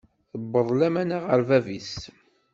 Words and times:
Tewweḍ 0.31 0.69
lamana 0.79 1.17
ɣer 1.27 1.39
bab-is. 1.47 1.93